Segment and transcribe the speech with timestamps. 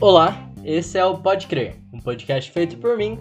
[0.00, 3.18] Olá, esse é o Pode Crer, um podcast feito por mim,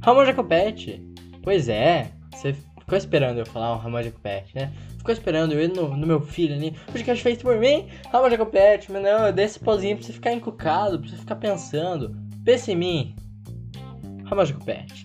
[0.00, 1.04] Ramon Jacopete.
[1.42, 4.72] Pois é, você ficou esperando eu falar o Ramon Jacopete, né?
[4.96, 8.92] Ficou esperando eu ir no, no meu filho ali, podcast feito por mim, Ramon Jacopete,
[8.92, 12.16] mas não, eu dei esse pauzinho pra você ficar encucado, pra você ficar pensando.
[12.44, 13.16] Pense em mim,
[14.24, 15.04] Ramon Jacopete.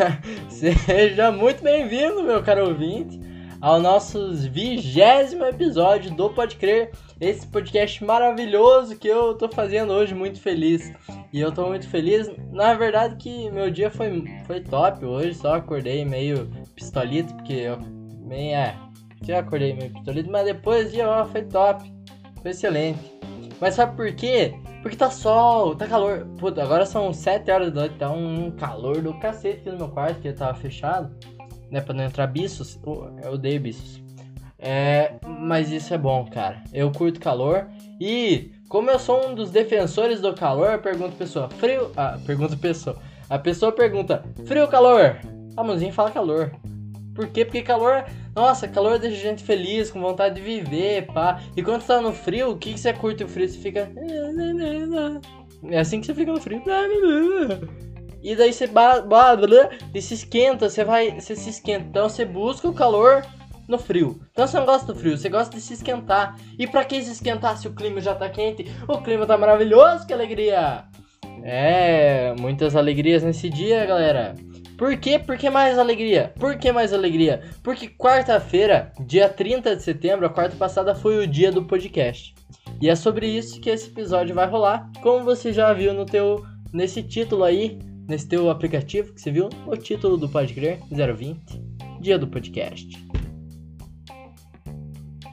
[0.48, 3.20] Seja muito bem-vindo, meu caro ouvinte,
[3.60, 6.90] ao nosso vigésimo episódio do Pode Crer,
[7.22, 10.92] esse podcast maravilhoso que eu tô fazendo hoje, muito feliz.
[11.32, 15.54] E eu tô muito feliz, na verdade que meu dia foi, foi top hoje, só
[15.54, 17.78] acordei meio pistolito, porque eu
[18.26, 18.76] meio, é,
[19.22, 21.90] já acordei meio pistolito, mas depois o dia ó, foi top,
[22.42, 22.98] foi excelente.
[23.60, 24.52] Mas sabe por quê?
[24.82, 26.26] Porque tá sol, tá calor.
[26.38, 29.88] Puta, agora são 7 horas da noite, tá um calor do cacete aqui no meu
[29.88, 31.14] quarto, que tava fechado,
[31.70, 32.80] né, pra não entrar bichos.
[33.22, 34.01] Eu odeio bichos.
[34.64, 36.62] É, mas isso é bom, cara.
[36.72, 37.66] Eu curto calor
[38.00, 41.90] e como eu sou um dos defensores do calor, eu pergunto pessoa, frio?
[41.96, 42.96] Ah, pergunto pessoa.
[43.28, 45.18] A pessoa pergunta, frio ou calor?
[45.56, 46.52] A mãozinha fala calor.
[47.12, 47.44] Por quê?
[47.44, 48.04] Porque calor,
[48.36, 51.42] nossa, calor deixa a gente feliz, com vontade de viver, pá.
[51.56, 53.48] E quando tá no frio, o que, que você curte o frio?
[53.48, 53.90] Você fica.
[55.64, 56.62] É assim que você fica no frio.
[58.22, 58.70] E daí você
[59.92, 61.20] e se esquenta, você vai.
[61.20, 61.84] Você se esquenta.
[61.88, 63.22] Então você busca o calor
[63.68, 64.20] no frio.
[64.32, 66.38] Então você não gosta do frio, você gosta de se esquentar.
[66.58, 68.66] E para que se esquentar se o clima já tá quente?
[68.88, 70.84] O clima tá maravilhoso, que alegria!
[71.44, 74.34] É, muitas alegrias nesse dia, galera.
[74.78, 75.18] Por quê?
[75.18, 76.32] Por que mais alegria?
[76.38, 77.42] Por que mais alegria?
[77.62, 82.34] Porque quarta-feira, dia 30 de setembro, a quarta passada, foi o dia do podcast.
[82.80, 84.90] E é sobre isso que esse episódio vai rolar.
[85.02, 89.48] Como você já viu no teu nesse título aí, nesse teu aplicativo que você viu,
[89.66, 91.62] o título do Pode Crer 020,
[92.00, 93.11] dia do podcast.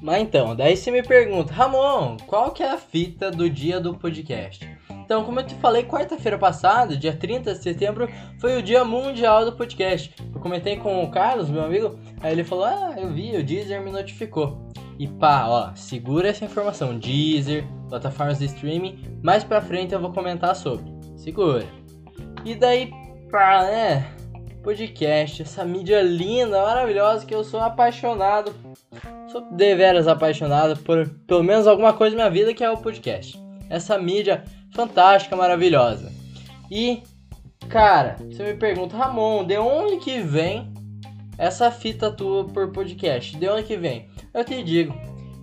[0.01, 3.93] Mas então, daí você me pergunta, Ramon, qual que é a fita do dia do
[3.95, 4.67] podcast?
[4.89, 8.07] Então, como eu te falei, quarta-feira passada, dia 30 de setembro,
[8.39, 10.13] foi o dia mundial do podcast.
[10.33, 13.81] Eu comentei com o Carlos, meu amigo, aí ele falou, ah, eu vi, o Deezer
[13.81, 14.69] me notificou.
[14.97, 20.13] E pá, ó, segura essa informação, Deezer, plataformas de streaming, mais pra frente eu vou
[20.13, 20.85] comentar sobre.
[21.17, 21.65] Segura.
[22.45, 22.91] E daí,
[23.31, 24.11] pá, né,
[24.63, 28.53] podcast, essa mídia linda, maravilhosa, que eu sou apaixonado
[29.31, 33.39] Sou deveras apaixonado por pelo menos alguma coisa na minha vida que é o podcast.
[33.69, 36.11] Essa mídia fantástica, maravilhosa.
[36.71, 37.03] E,
[37.69, 40.73] cara, você me pergunta, Ramon, de onde que vem
[41.37, 43.37] essa fita tua por podcast?
[43.37, 44.09] De onde que vem?
[44.33, 44.95] Eu te digo,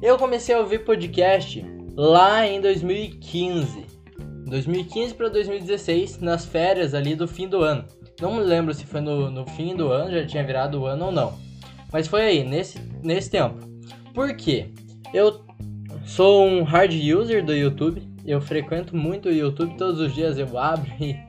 [0.02, 1.64] eu comecei a ouvir podcast
[1.94, 3.86] lá em 2015.
[4.46, 7.84] 2015 para 2016, nas férias ali do fim do ano.
[8.20, 11.06] Não me lembro se foi no, no fim do ano, já tinha virado o ano
[11.06, 11.38] ou não.
[11.92, 13.75] Mas foi aí, nesse, nesse tempo.
[14.16, 14.70] Por quê?
[15.12, 15.44] Eu
[16.06, 18.02] sou um hard user do YouTube.
[18.24, 21.20] Eu frequento muito o YouTube, todos os dias eu abro e,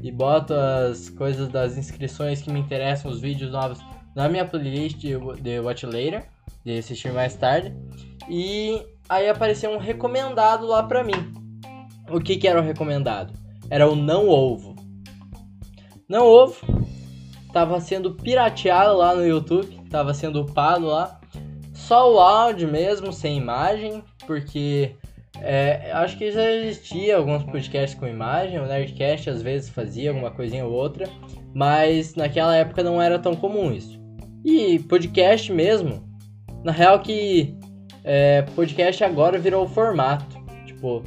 [0.00, 3.80] e boto as coisas das inscrições que me interessam, os vídeos novos
[4.14, 6.24] na minha playlist de Watch Later,
[6.64, 7.74] de assistir mais tarde.
[8.30, 11.34] E aí apareceu um recomendado lá pra mim.
[12.08, 13.34] O que, que era o recomendado?
[13.68, 14.76] Era o Não Ovo.
[16.08, 16.64] Não Ovo
[17.52, 21.18] tava sendo pirateado lá no YouTube, tava sendo upado lá
[21.86, 24.96] só o áudio mesmo, sem imagem, porque
[25.40, 30.32] é, acho que já existia alguns podcasts com imagem, o Nerdcast às vezes fazia alguma
[30.32, 31.08] coisinha ou outra,
[31.54, 34.00] mas naquela época não era tão comum isso.
[34.44, 36.02] E podcast mesmo,
[36.64, 37.56] na real que
[38.02, 40.36] é, podcast agora virou o formato,
[40.66, 41.04] tipo,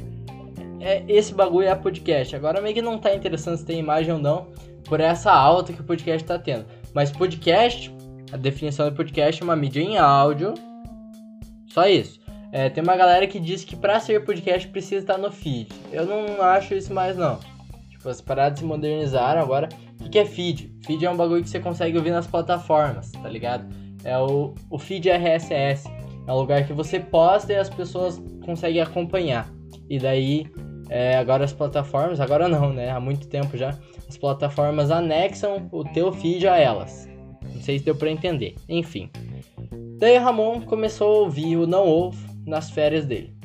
[0.80, 4.18] é, esse bagulho é podcast, agora meio que não tá interessante se tem imagem ou
[4.18, 4.48] não,
[4.84, 6.64] por essa alta que o podcast tá tendo.
[6.94, 7.94] Mas podcast,
[8.32, 10.54] a definição do podcast é uma mídia em áudio
[11.72, 12.20] só isso.
[12.52, 15.68] É, tem uma galera que diz que pra ser podcast precisa estar no feed.
[15.92, 17.38] Eu não acho isso mais não.
[17.90, 19.68] Tipo, as paradas se modernizaram agora.
[20.00, 20.72] O que, que é feed?
[20.84, 23.68] Feed é um bagulho que você consegue ouvir nas plataformas, tá ligado?
[24.02, 25.88] É o, o feed RSS.
[26.26, 29.48] É um lugar que você posta e as pessoas conseguem acompanhar.
[29.88, 30.46] E daí,
[30.88, 32.90] é, agora as plataformas, agora não, né?
[32.90, 33.78] Há muito tempo já,
[34.08, 37.08] as plataformas anexam o teu feed a elas.
[37.54, 38.56] Não sei se deu pra entender.
[38.68, 39.10] Enfim.
[40.00, 42.16] Daí Ramon começou a ouvir o Não Ovo
[42.46, 43.36] nas férias dele.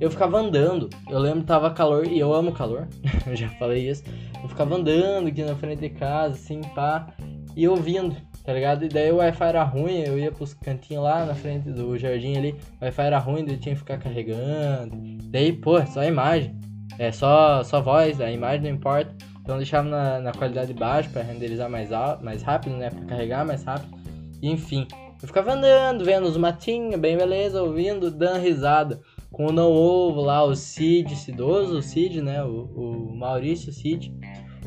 [0.00, 2.86] Eu ficava andando, eu lembro que tava calor, e eu amo calor,
[3.26, 4.04] eu já falei isso.
[4.40, 7.08] Eu ficava andando aqui na frente de casa, assim, pá,
[7.56, 8.14] e ouvindo,
[8.44, 8.84] tá ligado?
[8.84, 12.36] E daí o Wi-Fi era ruim, eu ia pros cantinhos lá na frente do jardim
[12.36, 14.96] ali, o Wi-Fi era ruim, daí tinha que ficar carregando.
[15.24, 16.56] Daí, pô, só a imagem,
[17.00, 19.12] é só, só voz, a imagem não importa.
[19.40, 21.90] Então deixava na, na qualidade baixa para renderizar mais,
[22.22, 22.90] mais rápido, né?
[22.90, 23.96] Pra carregar mais rápido.
[24.42, 24.86] E, enfim,
[25.22, 29.00] eu ficava andando, vendo os matinhos, bem beleza, ouvindo, dando risada.
[29.32, 32.42] com o Não Ovo lá, o Cid Cidoso, o Cid, né?
[32.42, 34.14] O, o Maurício Cid,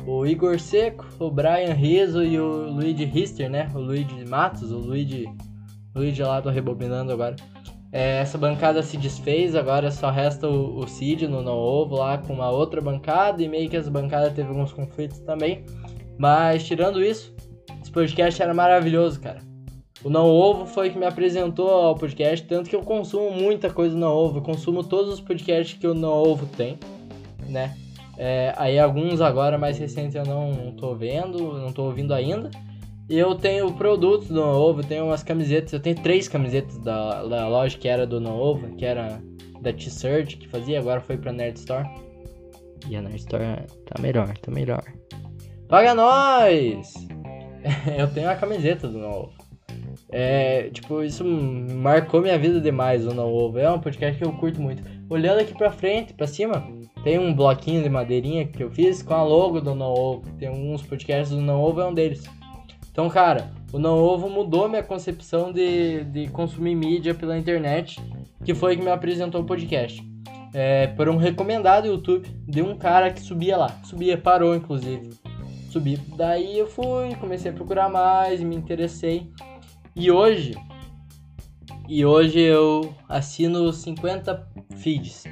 [0.06, 3.68] o Igor Seco, o Brian Rizzo e o Luigi Rister, né?
[3.74, 5.26] O Luigi Matos, o Luigi,
[5.94, 7.36] Luigi lá, tô rebobinando agora.
[7.92, 12.18] É, essa bancada se desfez, agora só resta o, o Cid no Não Ovo lá
[12.18, 15.64] com uma outra bancada e meio que essa bancada teve alguns conflitos também.
[16.18, 17.34] Mas tirando isso,
[17.82, 19.49] esse podcast era maravilhoso, cara.
[20.02, 23.94] O Não Ovo foi que me apresentou ao podcast, tanto que eu consumo muita coisa
[23.94, 26.78] no Não Ovo, eu consumo todos os podcasts que o Não Ovo tem,
[27.48, 27.76] né?
[28.16, 32.50] É, aí alguns agora mais recentes eu não, tô vendo, não tô ouvindo ainda.
[33.08, 37.24] E eu tenho produtos do Não Ovo, tenho umas camisetas, eu tenho três camisetas da,
[37.24, 39.20] da loja que era do Não Ovo, que era
[39.60, 41.88] da T-Search que fazia, agora foi pra Nerd Store.
[42.88, 43.44] E a Nerd Store
[43.86, 44.84] tá melhor, tá melhor.
[45.68, 46.94] Paga nós!
[47.98, 49.39] eu tenho a camiseta do Não Ovo.
[50.12, 53.58] É, tipo, isso marcou minha vida demais, o Não Ovo.
[53.58, 54.82] É um podcast que eu curto muito.
[55.08, 56.66] Olhando aqui pra frente, pra cima,
[57.04, 60.28] tem um bloquinho de madeirinha que eu fiz com a logo do Não Ovo.
[60.38, 62.24] Tem alguns podcasts do Não Ovo, é um deles.
[62.90, 68.00] Então, cara, o Não Ovo mudou minha concepção de, de consumir mídia pela internet,
[68.44, 70.02] que foi que me apresentou o podcast.
[70.52, 73.68] É, por um recomendado YouTube de um cara que subia lá.
[73.84, 75.10] Subia, parou inclusive.
[75.70, 75.96] Subi.
[76.16, 79.30] Daí eu fui, comecei a procurar mais, me interessei.
[79.94, 80.54] E hoje,
[81.88, 85.24] e hoje eu assino 50 feeds.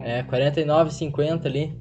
[0.00, 1.72] É, 49, 50 ali.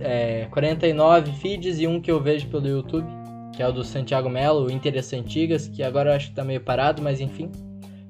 [0.00, 3.06] É, 49 feeds e um que eu vejo pelo YouTube,
[3.54, 6.60] que é o do Santiago Melo, o Interessantigas, que agora eu acho que tá meio
[6.60, 7.50] parado, mas enfim.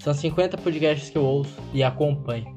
[0.00, 2.56] São 50 podcasts que eu ouço e acompanho.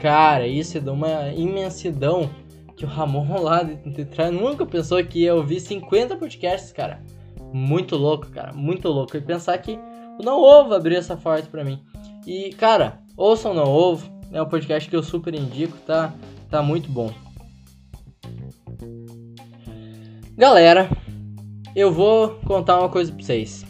[0.00, 2.30] Cara, isso é de uma imensidão
[2.76, 3.78] que o Ramon lá de
[4.30, 7.02] nunca pensou que ia ouvir 50 podcasts, cara.
[7.52, 8.52] Muito louco, cara.
[8.52, 9.16] Muito louco.
[9.16, 9.78] E pensar que
[10.18, 11.82] o Não Ovo abriu essa porta pra mim.
[12.26, 14.10] E, cara, ouçam Não Ovo.
[14.32, 16.12] É um podcast que eu super indico, tá?
[16.50, 17.10] Tá muito bom.
[20.36, 20.88] Galera,
[21.74, 23.64] eu vou contar uma coisa pra vocês.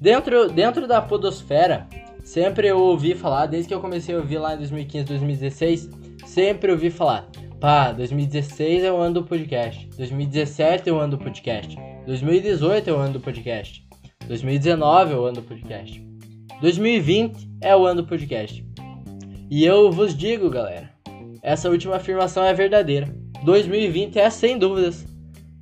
[0.00, 1.86] Dentro, dentro da podosfera,
[2.24, 5.90] sempre eu ouvi falar, desde que eu comecei a ouvir lá em 2015, 2016,
[6.26, 7.28] sempre ouvi falar,
[7.60, 11.76] pá, 2016 é o ano do podcast, 2017 é o ano do podcast,
[12.08, 13.86] 2018 é o ano do podcast.
[14.26, 16.02] 2019 é o ano do podcast.
[16.58, 18.66] 2020 é o ano do podcast.
[19.50, 20.88] E eu vos digo, galera,
[21.42, 23.14] essa última afirmação é verdadeira.
[23.44, 25.04] 2020 é sem dúvidas,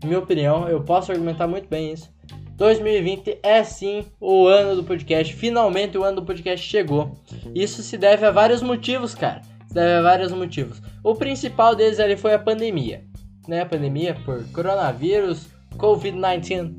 [0.04, 2.08] minha opinião, eu posso argumentar muito bem isso.
[2.54, 5.34] 2020 é sim o ano do podcast.
[5.34, 7.16] Finalmente o ano do podcast chegou.
[7.56, 9.42] Isso se deve a vários motivos, cara.
[9.66, 10.80] Se deve a vários motivos.
[11.02, 13.02] O principal deles ali foi a pandemia,
[13.48, 13.62] né?
[13.62, 16.74] A pandemia por coronavírus, Covid-19,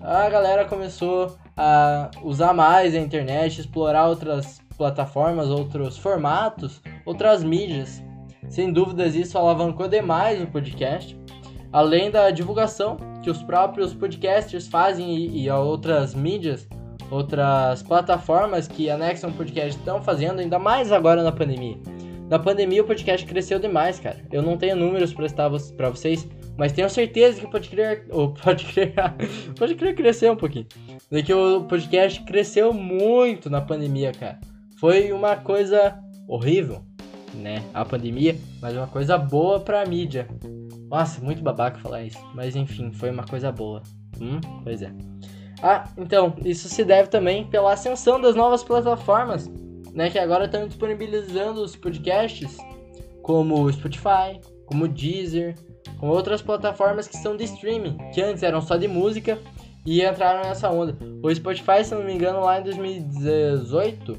[0.00, 8.02] a galera começou a usar mais a internet, explorar outras plataformas, outros formatos, outras mídias.
[8.48, 11.18] Sem dúvidas, isso alavancou demais o podcast,
[11.72, 16.68] além da divulgação que os próprios podcasters fazem e, e outras mídias,
[17.10, 21.76] outras plataformas que anexam o podcast estão fazendo, ainda mais agora na pandemia.
[22.28, 24.18] Na pandemia o podcast cresceu demais, cara.
[24.32, 28.94] Eu não tenho números para vocês, mas tenho certeza que pode crer, ou pode crer,
[29.58, 30.66] pode crer crescer um pouquinho.
[31.10, 34.40] De que o podcast cresceu muito na pandemia, cara.
[34.78, 36.82] Foi uma coisa horrível,
[37.34, 37.62] né?
[37.72, 40.28] A pandemia, mas uma coisa boa pra mídia.
[40.88, 42.18] Nossa, muito babaca falar isso.
[42.34, 43.82] Mas enfim, foi uma coisa boa.
[44.20, 44.92] Hum, pois é.
[45.62, 49.50] Ah, então, isso se deve também pela ascensão das novas plataformas,
[49.92, 50.10] né?
[50.10, 52.56] Que agora estão disponibilizando os podcasts,
[53.22, 55.54] como o Spotify, como o Deezer,
[55.98, 59.38] com outras plataformas que são de streaming, que antes eram só de música
[59.84, 60.96] e entraram nessa onda.
[61.22, 64.18] O Spotify, se não me engano, lá em 2018,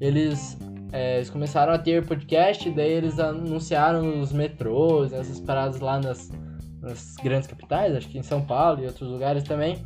[0.00, 0.56] eles,
[0.92, 6.30] é, eles começaram a ter podcast, daí eles anunciaram nos metrôs, nessas paradas lá nas,
[6.80, 9.84] nas grandes capitais, acho que em São Paulo e outros lugares também.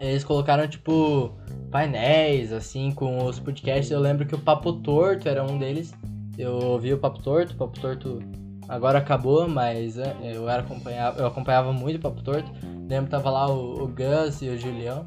[0.00, 1.32] Eles colocaram, tipo,
[1.70, 3.90] painéis, assim, com os podcasts.
[3.90, 5.94] Eu lembro que o Papo Torto era um deles.
[6.36, 8.18] Eu ouvi o Papo Torto, o Papo Torto
[8.68, 12.50] Agora acabou, mas é, eu, era acompanhava, eu acompanhava muito o Papo Torto.
[12.88, 15.04] Lembro que tava lá o, o Gus e o Julião.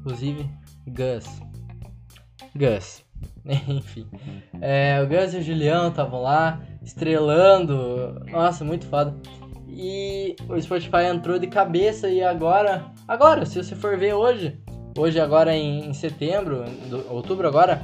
[0.00, 0.48] Inclusive,
[0.86, 1.40] Gus.
[2.54, 3.04] Gus.
[3.68, 4.06] Enfim.
[4.60, 8.20] É, o Gus e o Julião estavam lá, estrelando.
[8.30, 9.14] Nossa, muito foda.
[9.68, 12.86] E o Spotify entrou de cabeça e agora.
[13.06, 14.58] Agora, se você for ver hoje,
[14.96, 16.64] hoje agora em, em setembro,
[17.08, 17.80] outubro agora,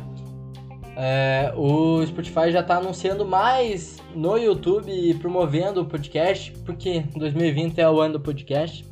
[0.97, 7.89] é, o Spotify já está anunciando mais no YouTube promovendo o podcast, porque 2020 é
[7.89, 8.85] o ano do podcast.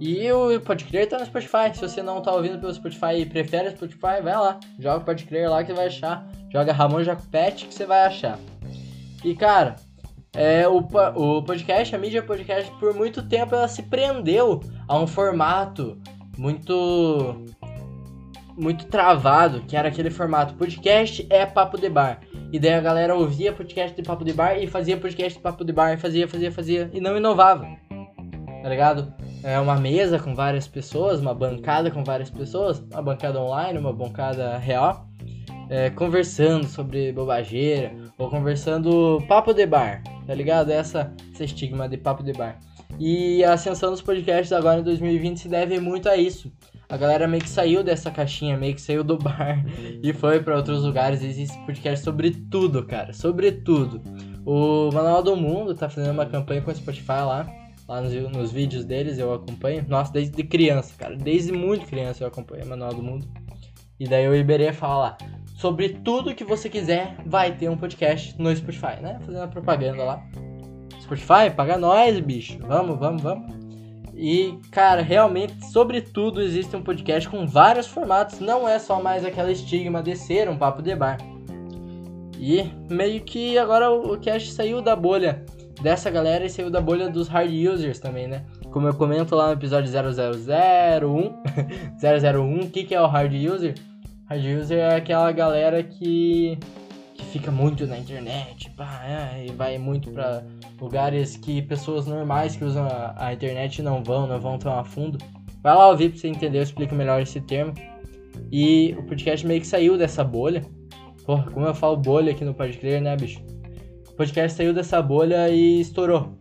[0.00, 1.74] E o Pode Crer tá no Spotify.
[1.74, 4.58] Se você não tá ouvindo pelo Spotify e prefere o Spotify, vai lá.
[4.78, 6.26] Joga o Pode Crer lá que você vai achar.
[6.50, 8.38] Joga Ramon Jacopete que você vai achar.
[9.22, 9.76] E cara,
[10.32, 15.06] é, o, o podcast, a mídia podcast, por muito tempo ela se prendeu a um
[15.06, 16.00] formato
[16.38, 17.44] muito
[18.56, 22.20] muito travado, que era aquele formato podcast é papo de bar.
[22.52, 25.64] E daí a galera ouvia podcast de papo de bar e fazia podcast de papo
[25.64, 27.66] de bar, e fazia, fazia, fazia e não inovava.
[28.62, 29.12] Tá ligado?
[29.42, 33.92] É uma mesa com várias pessoas, uma bancada com várias pessoas, uma bancada online, uma
[33.92, 35.06] bancada real,
[35.70, 40.70] é, conversando sobre bobageira, ou conversando papo de bar, tá ligado?
[40.70, 42.58] Essa, esse estigma de papo de bar.
[42.98, 46.52] E a ascensão dos podcasts agora em 2020 se deve muito a isso.
[46.90, 49.64] A galera meio que saiu dessa caixinha, meio que saiu do bar
[50.02, 51.22] e foi para outros lugares.
[51.22, 54.02] Existe podcast sobre tudo, cara, sobre tudo.
[54.44, 57.48] O Manual do Mundo tá fazendo uma campanha com o Spotify lá,
[57.86, 59.86] lá nos, nos vídeos deles eu acompanho.
[59.88, 63.28] Nossa, desde criança, cara, desde muito criança eu acompanho o Manual do Mundo.
[64.00, 65.18] E daí o Iberê fala lá,
[65.56, 69.20] sobre tudo que você quiser, vai ter um podcast no Spotify, né?
[69.20, 70.24] Fazendo a propaganda lá.
[71.02, 72.58] Spotify, paga nós, bicho.
[72.66, 73.59] Vamos, vamos, vamos.
[74.22, 78.38] E, cara, realmente, sobretudo, existe um podcast com vários formatos.
[78.38, 81.16] Não é só mais aquela estigma de ser um papo de bar.
[82.38, 85.42] E meio que agora o cast saiu da bolha
[85.80, 88.44] dessa galera e saiu da bolha dos hard users também, né?
[88.70, 91.32] Como eu comento lá no episódio 0001,
[91.98, 93.74] 001, o que, que é o hard user?
[94.28, 96.58] Hard user é aquela galera que,
[97.20, 100.42] que fica muito na internet, pá, é, e vai muito para
[100.80, 104.84] lugares que pessoas normais que usam a, a, internet não vão, não vão tão a
[104.84, 105.18] fundo.
[105.62, 107.74] Vai lá ouvir pra você entender, eu explico melhor esse termo.
[108.50, 110.64] E o podcast meio que saiu dessa bolha.
[111.26, 113.40] Porra, como eu falo bolha aqui no Pode Crer, né, bicho?
[114.08, 116.38] O podcast saiu dessa bolha e estourou.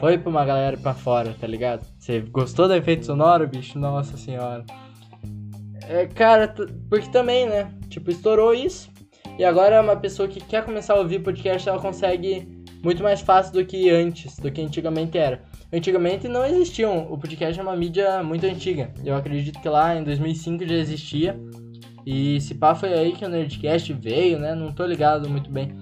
[0.00, 1.86] Foi pra uma galera pra fora, tá ligado?
[1.98, 3.78] Você gostou do efeito sonoro, bicho?
[3.78, 4.64] Nossa senhora.
[5.88, 6.52] É, cara,
[6.88, 7.72] porque também, né?
[7.88, 8.93] Tipo, estourou isso.
[9.38, 12.48] E agora uma pessoa que quer começar a ouvir podcast, ela consegue
[12.82, 15.42] muito mais fácil do que antes, do que antigamente era.
[15.72, 18.92] Antigamente não existiam, o podcast é uma mídia muito antiga.
[19.04, 21.40] Eu acredito que lá em 2005 já existia.
[22.06, 24.54] E se pá foi aí que o Nerdcast veio, né?
[24.54, 25.74] Não tô ligado muito bem.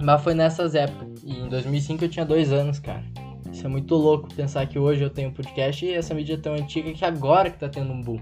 [0.00, 1.22] Mas foi nessas épocas.
[1.24, 3.04] E em 2005 eu tinha dois anos, cara.
[3.50, 6.54] Isso é muito louco pensar que hoje eu tenho podcast e essa mídia é tão
[6.54, 8.20] antiga que agora que tá tendo um boom.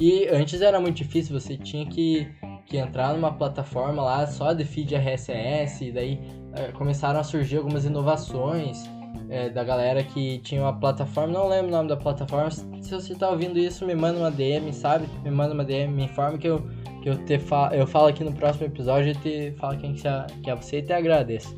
[0.00, 2.26] E antes era muito difícil, você tinha que,
[2.66, 6.20] que entrar numa plataforma lá só de feed RSS, e daí
[6.54, 8.88] é, começaram a surgir algumas inovações
[9.28, 13.14] é, da galera que tinha uma plataforma, não lembro o nome da plataforma, se você
[13.14, 15.06] tá ouvindo isso, me manda uma DM, sabe?
[15.24, 16.66] Me manda uma DM, me informa que eu,
[17.02, 20.06] que eu, te fa eu falo aqui no próximo episódio e te falo quem que
[20.06, 21.56] é, que é você e te agradeço.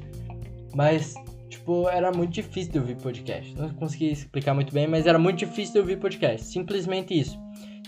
[0.74, 1.14] Mas,
[1.48, 3.54] tipo, era muito difícil de ouvir podcast.
[3.56, 6.46] Não consegui explicar muito bem, mas era muito difícil de ouvir podcast.
[6.46, 7.38] Simplesmente isso.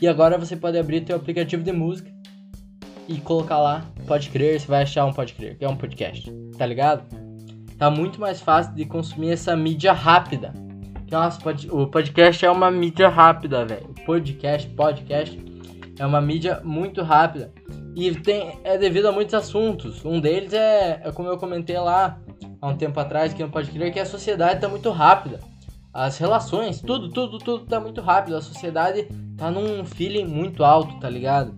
[0.01, 2.11] E agora você pode abrir teu aplicativo de música
[3.09, 6.31] e colocar lá, pode crer, você vai achar um pode crer, que é um podcast,
[6.59, 7.05] tá ligado?
[7.79, 10.53] Tá muito mais fácil de consumir essa mídia rápida.
[11.11, 11.39] Nossa,
[11.71, 13.95] o podcast é uma mídia rápida, velho.
[14.05, 15.39] Podcast, podcast
[15.99, 17.53] é uma mídia muito rápida.
[17.95, 20.05] E tem, é devido a muitos assuntos.
[20.05, 22.19] Um deles é, é como eu comentei lá
[22.61, 25.39] há um tempo atrás, que não pode crer, que a sociedade tá muito rápida
[25.97, 28.37] as relações, tudo, tudo, tudo tá muito rápido.
[28.37, 31.55] A sociedade tá num feeling muito alto, tá ligado?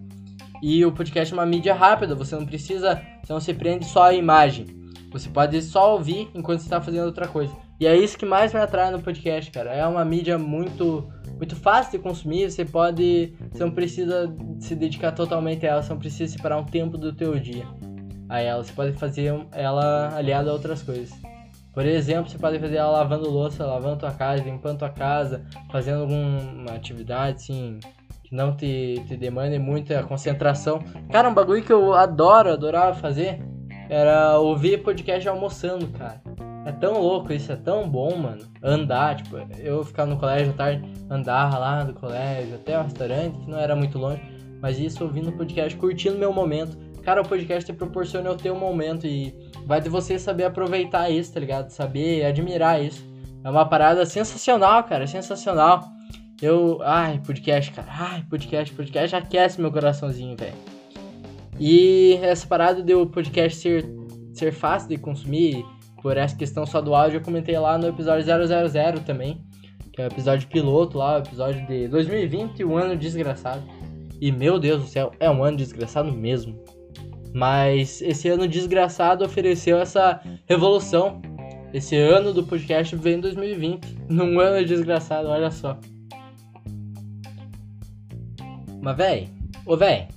[0.62, 4.04] E o podcast é uma mídia rápida, você não precisa, você não se prende só
[4.04, 4.66] à imagem.
[5.10, 7.54] Você pode só ouvir enquanto você tá fazendo outra coisa.
[7.80, 9.72] E é isso que mais me atrai no podcast, cara.
[9.72, 15.12] É uma mídia muito muito fácil de consumir, você pode, você não precisa se dedicar
[15.12, 17.64] totalmente a ela, você não precisa separar um tempo do teu dia
[18.28, 21.10] a ela, você pode fazer ela aliada a outras coisas.
[21.72, 26.00] Por exemplo, você pode fazer ela lavando louça, lavando tua casa, limpando tua casa, fazendo
[26.00, 27.78] alguma atividade assim
[28.28, 30.82] que não te, te demande muita concentração.
[31.10, 33.40] Cara, um bagulho que eu adoro, adorava fazer
[33.88, 36.20] era ouvir podcast almoçando, cara.
[36.66, 38.44] É tão louco isso, é tão bom, mano.
[38.62, 43.38] Andar, tipo, eu ficar no colégio à tarde, andar lá do colégio até o restaurante,
[43.38, 44.20] que não era muito longe,
[44.60, 46.76] mas isso ouvindo podcast, curtindo meu momento.
[47.02, 51.08] Cara, o podcast te proporciona eu ter um momento e vai de você saber aproveitar
[51.08, 51.70] isso, tá ligado?
[51.70, 53.02] Saber admirar isso.
[53.42, 55.97] É uma parada sensacional, cara, sensacional.
[56.40, 60.54] Eu, ai, podcast, cara, ai, podcast, podcast aquece meu coraçãozinho, velho.
[61.58, 63.84] E essa parada de o podcast ser,
[64.32, 65.64] ser fácil de consumir,
[66.00, 69.40] por essa questão só do áudio, eu comentei lá no episódio 000 também,
[69.92, 73.62] que é o episódio piloto lá, o episódio de 2020, um ano desgraçado.
[74.20, 76.56] E meu Deus do céu, é um ano desgraçado mesmo.
[77.34, 81.20] Mas esse ano desgraçado ofereceu essa revolução
[81.74, 83.98] Esse ano do podcast veio em 2020.
[84.08, 85.78] Num ano desgraçado, olha só.
[88.80, 89.28] Mas, véi,
[89.66, 90.08] ô véi,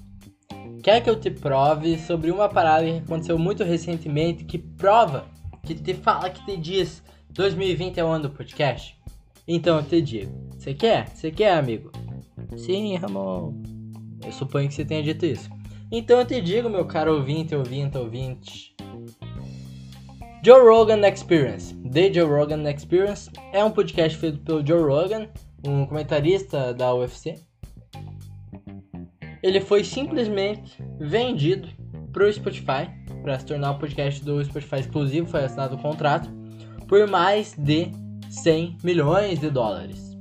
[0.84, 5.26] quer que eu te prove sobre uma parada que aconteceu muito recentemente que prova,
[5.64, 8.98] que te fala, que te diz 2020 é o ano do podcast?
[9.48, 10.32] Então eu te digo.
[10.58, 11.10] Você quer?
[11.10, 11.92] Você quer, amigo?
[12.56, 13.54] Sim, Ramon.
[14.24, 15.50] Eu suponho que você tenha dito isso.
[15.92, 18.76] Então eu te digo, meu caro ouvinte, ouvinte, ouvinte.
[20.44, 21.76] Joe Rogan Experience.
[21.76, 25.28] The Joe Rogan Experience é um podcast feito pelo Joe Rogan,
[25.66, 27.36] um comentarista da UFC.
[29.42, 31.68] Ele foi simplesmente vendido
[32.12, 32.90] pro Spotify
[33.22, 36.30] para se tornar um podcast do Spotify exclusivo, foi assinado o contrato
[36.88, 37.92] por mais de
[38.30, 40.18] 100 milhões de dólares.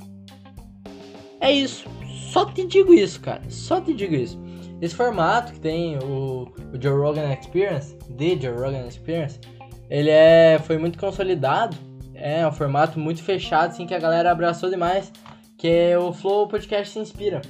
[1.41, 1.89] É isso.
[2.31, 3.43] Só te digo isso, cara.
[3.49, 4.41] Só te digo isso.
[4.81, 9.41] Esse formato que tem o, o Joe Rogan Experience, The Joe Rogan Experience,
[9.89, 11.77] ele é, foi muito consolidado.
[12.15, 15.13] É um formato muito fechado, assim, que a galera abraçou demais.
[15.59, 17.43] Que é o Flow Podcast se inspira.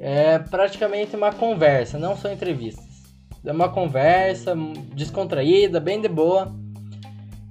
[0.00, 2.86] É praticamente uma conversa, não são entrevistas.
[3.44, 4.56] É uma conversa
[4.94, 6.50] descontraída, bem de boa.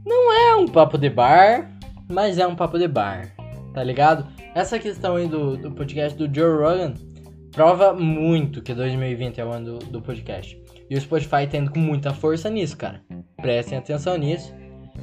[0.04, 1.72] Não é um papo de bar,
[2.10, 3.32] mas é um papo de bar,
[3.72, 4.26] tá ligado?
[4.56, 6.94] Essa questão aí do, do podcast do Joe Rogan
[7.52, 10.60] prova muito que 2020 é o ano do, do podcast.
[10.90, 13.02] E o Spotify tendo com muita força nisso, cara.
[13.38, 14.52] Prestem atenção nisso.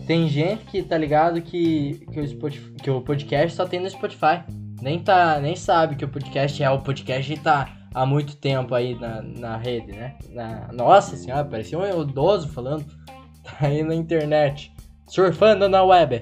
[0.05, 3.89] Tem gente que tá ligado que, que, o, Spotify, que o podcast só tem no
[3.89, 4.43] Spotify.
[4.81, 8.95] Nem, tá, nem sabe que o podcast é o podcast tá há muito tempo aí
[8.95, 10.17] na, na rede, né?
[10.31, 12.85] Na, nossa senhora, parecia um idoso falando.
[13.47, 14.75] Tá aí na internet.
[15.07, 16.21] Surfando na web.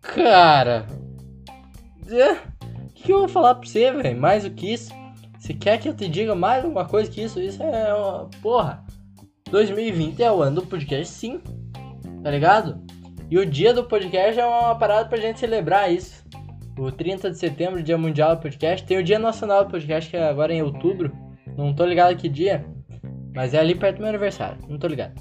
[0.00, 0.86] Cara.
[2.02, 4.20] O que, que eu vou falar pra você, velho?
[4.20, 4.92] Mais do que isso?
[5.40, 7.40] Você quer que eu te diga mais alguma coisa que isso?
[7.40, 8.30] Isso é uma.
[8.40, 8.84] Porra.
[9.50, 11.40] 2020 é o ano do podcast, sim.
[12.22, 12.80] Tá ligado?
[13.30, 16.23] E o dia do podcast é uma parada pra gente celebrar isso.
[16.76, 18.84] O 30 de setembro, dia mundial do podcast.
[18.84, 21.12] Tem o dia nacional do podcast, que é agora em outubro.
[21.56, 22.64] Não tô ligado que dia.
[23.32, 24.58] Mas é ali perto do meu aniversário.
[24.68, 25.14] Não tô ligado.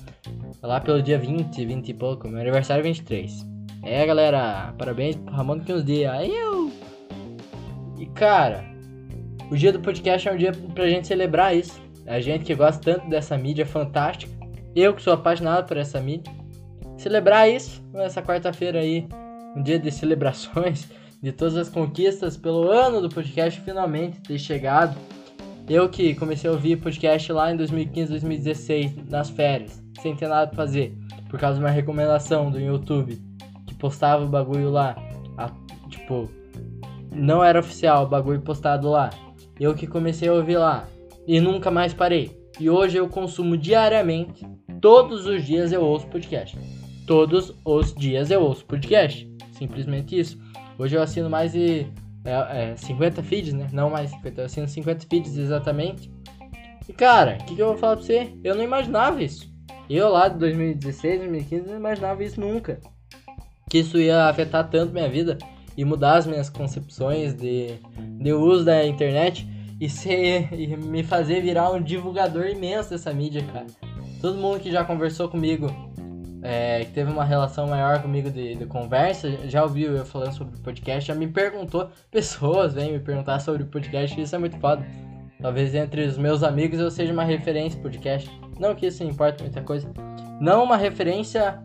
[0.64, 2.28] Lá pelo dia 20, 20 e pouco.
[2.28, 3.46] Meu aniversário é 23.
[3.84, 6.12] É, galera, parabéns pro Ramon que uns dias.
[6.12, 6.72] Aí eu.
[8.00, 8.63] E cara,
[9.52, 11.80] o dia do podcast é um dia pra gente celebrar isso.
[12.08, 14.34] A gente que gosta tanto dessa mídia fantástica.
[14.76, 16.34] Eu que sou apaixonado por essa mídia.
[16.98, 19.08] Celebrar isso nessa quarta-feira aí.
[19.56, 20.88] Um dia de celebrações
[21.24, 24.96] de todas as conquistas pelo ano do podcast finalmente ter chegado.
[25.68, 30.48] Eu que comecei a ouvir podcast lá em 2015, 2016, nas férias, sem ter nada
[30.48, 30.96] pra fazer,
[31.30, 33.20] por causa de uma recomendação do YouTube
[33.84, 34.96] postava o bagulho lá.
[35.38, 35.52] A,
[35.90, 36.30] tipo,
[37.12, 39.10] não era oficial o bagulho postado lá.
[39.60, 40.88] Eu que comecei a ouvir lá.
[41.28, 42.32] E nunca mais parei.
[42.58, 44.48] E hoje eu consumo diariamente.
[44.80, 46.58] Todos os dias eu ouço podcast.
[47.06, 49.30] Todos os dias eu ouço podcast.
[49.52, 50.40] Simplesmente isso.
[50.84, 51.88] Hoje eu assino mais de
[52.26, 53.69] é, é, 50 feeds, né?
[53.72, 56.12] Não mais 50, eu assino 50 feeds exatamente.
[56.88, 58.34] E cara, o que, que, eu vou falar pra você?
[58.43, 59.50] Eu não imaginava isso.
[59.89, 62.82] Eu lá de 2016, 2015, não imaginava isso nunca
[63.74, 65.36] que isso ia afetar tanto minha vida
[65.76, 67.80] e mudar as minhas concepções de,
[68.19, 69.48] de uso da internet
[69.82, 73.65] e, ser, e me fazer virar um divulgador imenso dessa mídia, cara.
[74.22, 75.67] Todo mundo que já conversou comigo,
[76.43, 80.60] é, que teve uma relação maior comigo de, de, conversa, já ouviu eu falando sobre
[80.60, 84.86] podcast, já me perguntou, pessoas vêm me perguntar sobre podcast, isso é muito foda.
[85.41, 88.29] Talvez entre os meus amigos eu seja uma referência podcast.
[88.60, 89.91] Não que isso importa muita coisa.
[90.39, 91.60] Não uma referência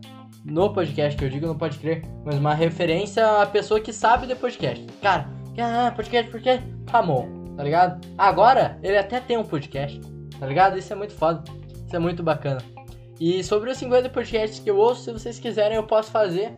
[0.44, 4.26] no podcast, que eu digo não pode crer, mas uma referência à pessoa que sabe
[4.26, 4.84] de podcast.
[5.02, 5.28] Cara,
[5.60, 8.06] ah, podcast, podcast, Ramon, tá ligado?
[8.16, 10.00] Agora, ele até tem um podcast,
[10.38, 10.78] tá ligado?
[10.78, 11.42] Isso é muito foda,
[11.86, 12.77] isso é muito bacana.
[13.20, 16.56] E sobre os 50 podcasts que eu ouço, se vocês quiserem, eu posso fazer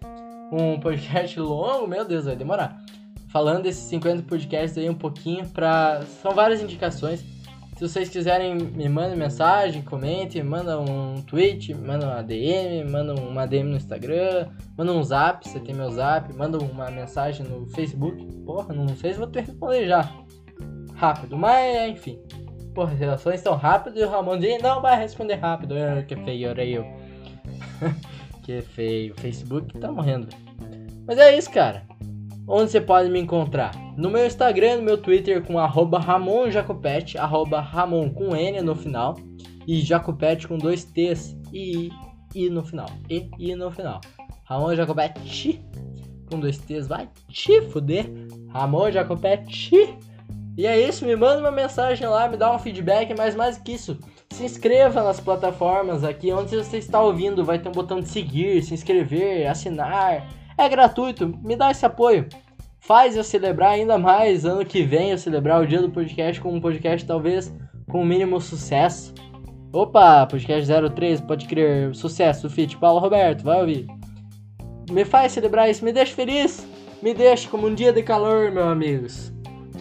[0.53, 2.83] um podcast longo, meu Deus, vai demorar.
[3.29, 6.03] Falando desses 50 podcasts aí um pouquinho pra...
[6.20, 7.25] São várias indicações
[7.81, 13.46] se vocês quiserem, me mandem mensagem, comente, manda um tweet, manda uma DM, manda uma
[13.46, 18.23] DM no Instagram, manda um zap, você tem meu zap, manda uma mensagem no Facebook.
[18.44, 20.12] Porra, não sei se vou ter que responder já.
[20.92, 22.18] Rápido, mas enfim.
[22.74, 25.74] Porra, as relações estão rápidas e o Ramon diz, não vai responder rápido.
[25.74, 26.85] Ah, que feio, era eu.
[28.42, 29.14] que feio.
[29.16, 30.28] Facebook tá morrendo.
[31.06, 31.83] Mas é isso, cara.
[32.46, 33.72] Onde você pode me encontrar?
[33.96, 36.46] No meu Instagram, no meu Twitter com arroba Ramon
[37.18, 39.16] arroba Ramon com N no final
[39.66, 41.90] e Jacopete com dois T's e
[42.35, 42.88] I no final.
[43.09, 44.00] E I no final.
[44.44, 45.61] Ramon Jacopete
[46.30, 48.06] com dois T's, vai te fuder.
[48.48, 49.96] Ramon Jacopete.
[50.61, 53.73] E é isso, me manda uma mensagem lá, me dá um feedback, mas mais que
[53.73, 53.96] isso,
[54.29, 57.42] se inscreva nas plataformas aqui onde você está ouvindo.
[57.42, 60.29] Vai ter um botão de seguir, se inscrever, assinar.
[60.59, 62.29] É gratuito, me dá esse apoio.
[62.79, 66.53] Faz eu celebrar ainda mais ano que vem, eu celebrar o dia do podcast com
[66.53, 67.51] um podcast talvez
[67.90, 69.14] com o mínimo sucesso.
[69.73, 73.87] Opa, podcast 03, pode crer, sucesso, fit, Paulo Roberto, vai ouvir.
[74.90, 76.68] Me faz celebrar isso, me deixa feliz,
[77.03, 79.33] me deixa como um dia de calor, meus amigos.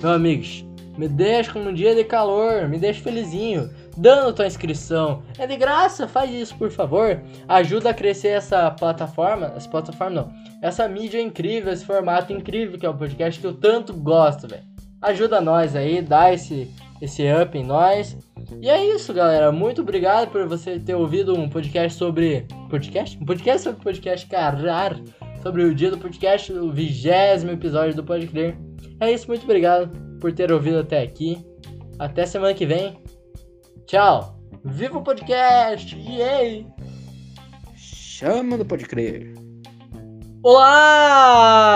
[0.02, 0.69] Meus amigos,
[1.00, 5.24] me deixa como um dia de calor, me deixa felizinho, dando tua inscrição.
[5.38, 7.22] É de graça, faz isso, por favor.
[7.48, 10.32] Ajuda a crescer essa plataforma, essa plataforma não,
[10.62, 14.64] essa mídia incrível, esse formato incrível que é o podcast que eu tanto gosto, velho.
[15.02, 16.70] Ajuda nós aí, dá esse,
[17.02, 18.18] esse up em nós.
[18.62, 19.54] E é isso, galera.
[19.54, 22.46] Muito obrigado por você ter ouvido um podcast sobre.
[22.70, 23.18] Podcast?
[23.18, 25.06] Um podcast sobre podcast, caralho.
[25.42, 28.58] Sobre o dia do podcast, o vigésimo episódio do Pode Crer.
[29.00, 31.44] É isso, muito obrigado por ter ouvido até aqui.
[31.98, 33.02] Até semana que vem.
[33.86, 34.38] Tchau.
[34.64, 35.96] Viva o podcast!
[35.96, 36.68] Yay!
[37.76, 39.34] Chama do Pode Crer.
[40.44, 41.70] Olá!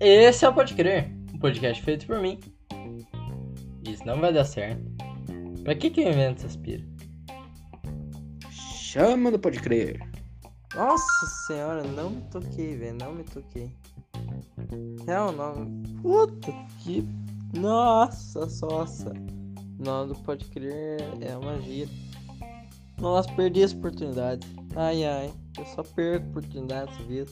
[0.00, 2.40] Esse é o Pode Crer, um podcast feito por mim.
[3.88, 4.82] Isso não vai dar certo.
[5.62, 6.84] Pra que que eu invento essas piras?
[8.50, 10.00] Chama do Pode Crer.
[10.74, 12.96] Nossa senhora, não me toquei, velho.
[12.98, 13.70] Não me toquei.
[15.06, 15.82] Real não.
[16.02, 17.06] Puta que.
[17.54, 19.12] Nossa, sossa.
[19.78, 21.88] Não, Pode Crer é magia.
[23.00, 24.46] Nossa, perdi essa oportunidade.
[24.76, 25.32] Ai, ai.
[25.58, 27.30] Eu só perco oportunidades, vida.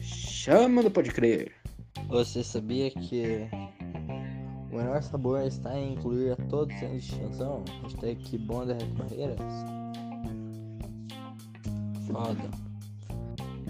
[0.00, 1.52] Chama do Pode Crer.
[2.08, 3.48] Você sabia que
[4.70, 7.64] o melhor sabor está em incluir a todos sem distinção?
[7.82, 9.38] Hashtag que bom derrete barreiras.
[12.06, 12.50] Foda.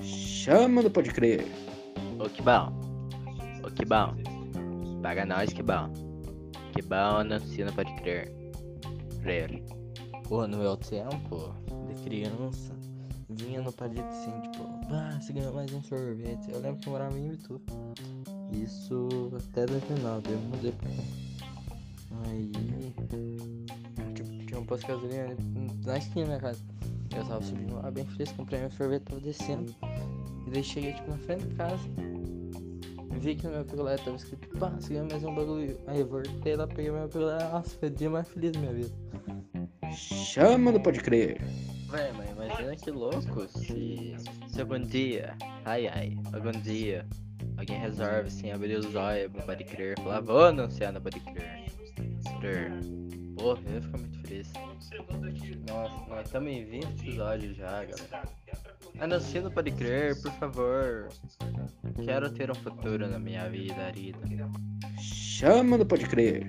[0.02, 1.46] Chama do Pode Crer.
[2.18, 2.72] Ô que bom.
[3.64, 4.35] Ô que bom.
[5.06, 5.88] Paga nós que bom.
[6.72, 8.28] Que bom anuncia no Pode Crer.
[9.22, 9.62] Crer.
[10.24, 11.54] Pô, no meu tempo
[11.86, 12.74] de criança,
[13.30, 16.50] vinha no palito assim, tipo, ah, você ganhou mais um sorvete.
[16.50, 17.62] Eu lembro que eu morava em Itu.
[18.50, 22.26] Isso até 2009, eu mudei pra cá.
[22.26, 22.50] Aí,
[24.12, 25.36] tipo, tinha um posto de gasolina
[25.84, 26.64] na esquina da minha casa.
[27.16, 29.72] Eu tava subindo lá bem feliz, comprei meu sorvete, tava descendo.
[30.48, 32.15] E daí cheguei, tipo, na frente da casa.
[33.18, 35.80] Vi que no meu picolé tava escrito, pá, você ganhou mais um bagulho.
[35.86, 38.72] Aí eu voltei lá, peguei meu picolé, nossa, foi o dia mais feliz da minha
[38.72, 38.94] vida.
[39.92, 41.40] Chama do Pode Crer.
[41.90, 44.16] Véi, mas imagina que louco se,
[44.48, 47.06] se algum dia, ai ai, algum dia,
[47.56, 51.64] alguém resolve assim abrir os olhos pro Pode Crer, falar, vou anunciar no Pode Crer.
[52.40, 52.72] Crer.
[53.36, 54.52] Porra, eu ia ficar muito feliz.
[55.68, 58.28] Nossa, nós estamos em 20 episódios já, galera.
[58.98, 61.08] Anuncia no Pode Crer, por favor.
[62.04, 64.18] Quero ter um futuro na minha vida, Arida.
[64.98, 66.46] Chama do Pode Crer.